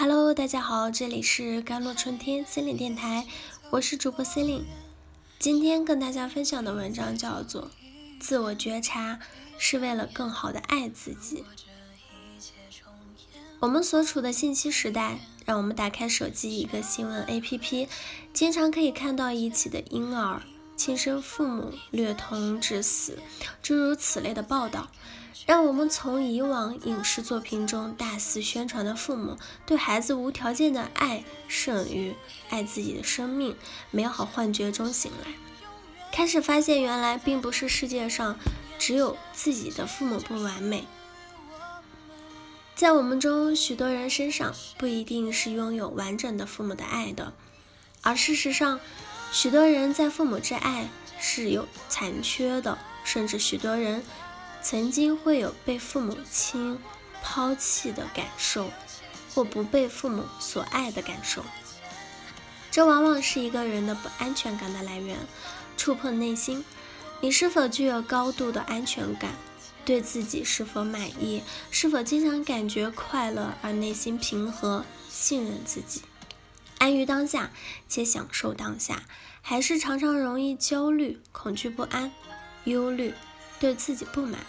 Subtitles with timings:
[0.00, 3.26] Hello，大家好，这里是甘露春天心理电台，
[3.70, 4.66] 我是主播 c e l i n e
[5.40, 7.62] 今天跟大家分享的文章叫做
[8.20, 9.18] 《自我觉察
[9.58, 11.42] 是为了更好的爱自己》。
[13.58, 17.88] 我们所处的信息时代，让我们打开手机一个新闻 APP，
[18.32, 20.42] 经常可以看到一起的婴儿。
[20.78, 23.18] 亲生父母虐童致死，
[23.60, 24.88] 诸如此类的报道，
[25.44, 29.36] 让我们从以往影视作品中大肆宣传的父母
[29.66, 32.14] 对孩子无条件的爱胜于
[32.48, 33.56] 爱自己的生命
[33.90, 35.32] 美好幻觉中醒来，
[36.12, 38.38] 开始发现原来并不是世界上
[38.78, 40.86] 只有自己的父母不完美，
[42.76, 47.32] 在我们中许多人身上不一定是拥有完整的父母的爱的，
[48.00, 48.78] 而事实上。
[49.30, 50.88] 许多人在父母之爱
[51.20, 54.02] 是有残缺的，甚至许多人
[54.62, 56.78] 曾经会有被父母亲
[57.22, 58.70] 抛弃的感受，
[59.34, 61.44] 或不被父母所爱的感受。
[62.70, 65.16] 这往往是一个人的不安全感的来源，
[65.76, 66.64] 触碰内心。
[67.20, 69.32] 你是否具有高度的安全感？
[69.84, 71.42] 对自己是否满意？
[71.70, 74.84] 是否经常感觉快乐而内心平和？
[75.08, 76.02] 信任自己？
[76.78, 77.50] 安于当下
[77.88, 79.02] 且享受当下，
[79.42, 82.12] 还是常常容易焦虑、恐惧、不安、
[82.64, 83.12] 忧虑，
[83.60, 84.40] 对自己不满。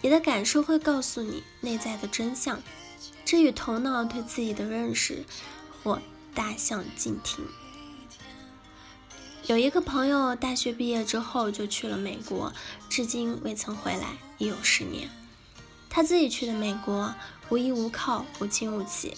[0.00, 2.62] 你的感受会告诉你内在的真相，
[3.24, 5.24] 这与头脑对自己的认识
[5.82, 6.00] 或
[6.34, 7.44] 大相径庭。
[9.46, 12.52] 有一个朋友，大学毕业之后就去了美国，
[12.88, 15.10] 至今未曾回来，已有十年。
[15.90, 17.14] 他自己去的美国，
[17.48, 19.14] 无依无靠，无亲无戚。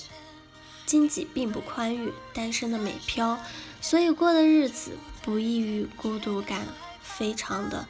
[0.91, 3.39] 经济并不宽裕，单身的美漂，
[3.81, 4.91] 所以过的日子
[5.23, 6.67] 不异于孤独感，
[7.01, 7.87] 非常的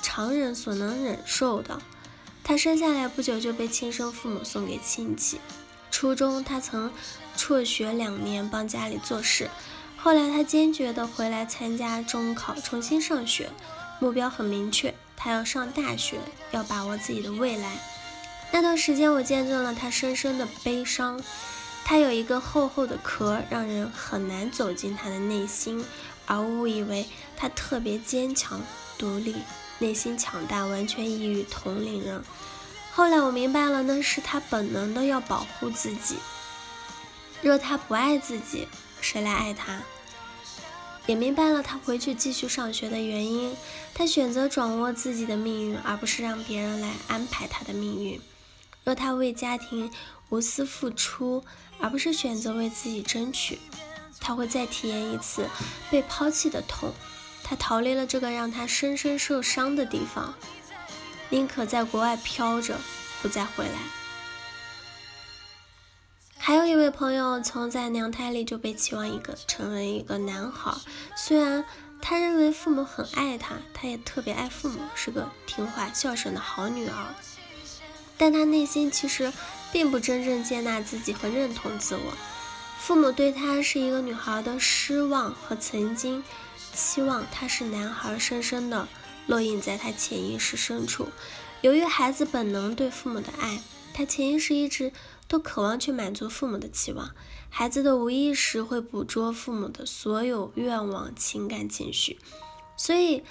[0.00, 1.82] 常人所能忍受的。
[2.44, 5.40] 他生下来不久就被亲生父母送给亲戚。
[5.90, 6.92] 初中他曾
[7.36, 9.50] 辍学两年帮家里做事，
[9.96, 13.50] 后来他坚决的回来参加中考，重新上学，
[13.98, 16.20] 目标很明确，他要上大学，
[16.52, 17.76] 要把握自己的未来。
[18.52, 21.20] 那段时间我见证了他深深的悲伤。
[21.88, 25.84] 他有一个厚厚的壳，让人很难走进他的内心，
[26.26, 28.60] 而误以为他特别坚强、
[28.98, 29.36] 独立、
[29.78, 32.20] 内心强大，完全异于同龄人。
[32.90, 36.16] 后来我明白了，那是他本能的要保护自己。
[37.40, 38.66] 若他不爱自己，
[39.00, 39.80] 谁来爱他？
[41.06, 43.54] 也明白了他回去继续上学的原因。
[43.94, 48.20] 他选择掌握自己的命运，而不是让别人来安排他的命运。
[48.82, 49.90] 若他为家庭
[50.28, 51.44] 无私付出，
[51.78, 53.58] 而不是选择为自己争取，
[54.20, 55.48] 他会再体验一次
[55.90, 56.92] 被抛弃的痛。
[57.44, 60.34] 他逃离了这个让他深深受伤的地方，
[61.30, 62.76] 宁可在国外飘着，
[63.22, 63.78] 不再回来。
[66.36, 70.74] 还有一位朋友，从在娘胎里就被期望一个成为一个男孩，
[71.16, 71.64] 虽然
[72.00, 77.14] 他认为父母很爱他，他也特别爱父母，是个听话孝顺的好女儿。
[78.18, 79.32] 但他内心其实
[79.76, 82.16] 并不真正接纳自己和认同自我，
[82.78, 86.24] 父母对他是一个女孩的失望和曾经
[86.72, 88.88] 期望他是男孩，深深的
[89.28, 91.08] 烙印在他潜意识深处。
[91.60, 93.60] 由于孩子本能对父母的爱，
[93.92, 94.94] 他潜意识一直
[95.28, 97.10] 都渴望去满足父母的期望。
[97.50, 102.18] 孩子的无意识会捕捉父母的所有愿望、情感、情绪，
[102.78, 103.22] 所以。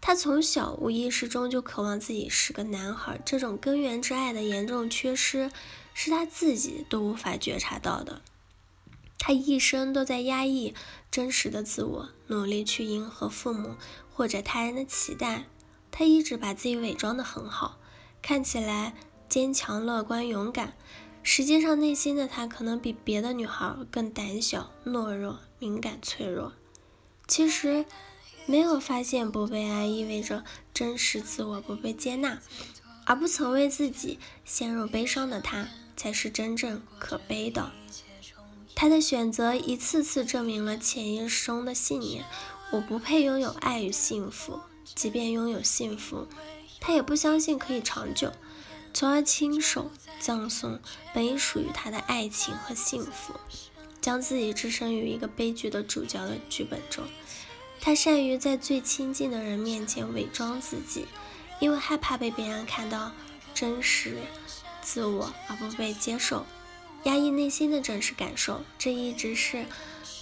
[0.00, 5.50] 他从小无意识中就渴望自己是个男孩，这种根源之爱的严重缺失，
[5.92, 8.22] 是他自己都无法觉察到的。
[9.18, 10.72] 他一生都在压抑
[11.10, 13.74] 真实的自我，努力去迎合父母
[14.14, 15.46] 或者他人的期待。
[15.90, 17.78] 他一直把自己伪装得很好，
[18.22, 18.94] 看起来
[19.28, 20.74] 坚强、乐观、勇敢，
[21.24, 26.52] 实际上内心的他可能比别的女孩更胆小、懦弱、敏感、脆弱。
[27.26, 27.84] 其实。
[28.48, 30.42] 没有发现不被爱意味着
[30.72, 32.40] 真实自我不被接纳，
[33.04, 35.68] 而不曾为自己陷入悲伤的他，
[35.98, 37.70] 才是真正可悲的。
[38.74, 42.24] 他的选择一次次证明了潜意识中的信念：
[42.72, 44.60] 我不配拥有爱与幸福，
[44.94, 46.26] 即便拥有幸福，
[46.80, 48.32] 他也不相信可以长久，
[48.94, 50.80] 从而亲手葬送
[51.12, 53.34] 本已属于他的爱情和幸福，
[54.00, 57.04] 将自己置身于一个悲剧的主角的剧本中。
[57.80, 61.06] 他善于在最亲近的人面前伪装自己，
[61.60, 63.12] 因为害怕被别人看到
[63.54, 64.18] 真实
[64.82, 66.44] 自我而不被接受，
[67.04, 68.62] 压抑内心的真实感受。
[68.78, 69.64] 这一直是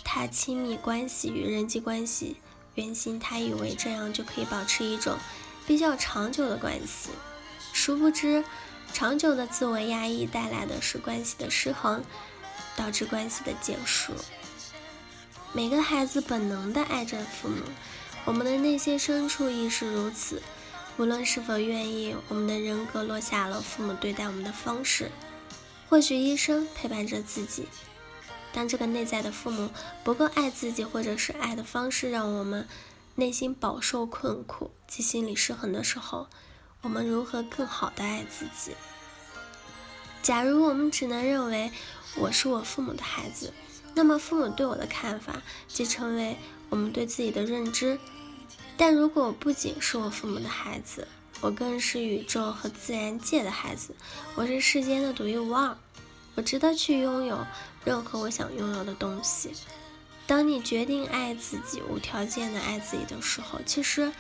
[0.05, 2.37] 他亲密关系与人际关系
[2.75, 3.19] 原型。
[3.19, 5.17] 他以为这样就可以保持一种
[5.67, 7.11] 比较长久的关系，
[7.73, 8.45] 殊不知，
[8.93, 12.03] 长久的自我压抑带来的是关系的失衡。
[12.77, 14.13] 导致关系的结束。
[15.57, 17.63] 每个孩子本能的爱着父母，
[18.27, 20.43] 我们的内心深处亦是如此。
[20.99, 25.11] 无论是否愿意，我们的人格落下了父母对待我们的方式。
[25.89, 27.67] 或许一生陪伴着自己。
[28.53, 29.71] 当这个内在的父母
[30.05, 32.69] 不够爱自己，或者是爱的方式让我们
[33.15, 36.27] 内心饱受困苦及心理失衡的时候，
[36.83, 38.77] 我们如何更好的爱自己？
[40.23, 41.73] 假如我们只能认为
[42.17, 43.55] 我是我父母的孩子，
[43.97, 46.37] 那么父母对我的看法即成为
[46.69, 47.99] 我们对自己的认知。
[48.77, 51.09] 但如果我不仅是我父母的孩子，
[51.41, 53.95] 我更是宇宙和自然界的孩子，
[54.35, 55.75] 我是世间的独一无二，
[56.35, 57.47] 我值得去拥有
[57.87, 59.53] 任何我想拥有的东西。
[60.27, 64.13] 当你决定爱自己，无条件的爱自己的时候，其实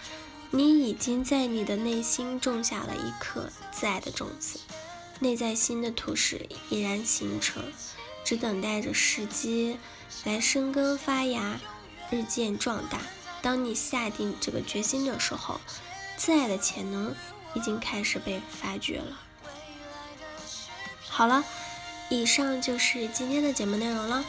[0.51, 4.59] 你已经在你的内心种下了一颗自爱的种子，
[5.21, 7.63] 内在心的土石已然形成，
[8.27, 9.79] 只等待着时机
[10.25, 11.61] 来生根发芽，
[12.11, 12.99] 日渐壮大。
[13.41, 15.61] 当你下定这个决心的时候，
[16.17, 17.15] 自爱的潜能
[17.55, 19.21] 已经开始被发掘了。
[21.09, 21.45] 好了，
[22.11, 24.25] 以上就是今天的节目内容了。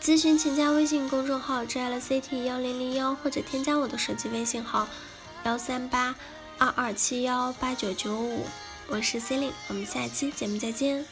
[0.00, 4.86] 咨询请加微信公众号 jlct 幺零零幺，或者添加我的手机微信号
[5.42, 6.14] 幺三八
[6.58, 8.46] 二二七幺八九九五。
[8.86, 11.04] 我是 c e l i n e 我们下期节目再见。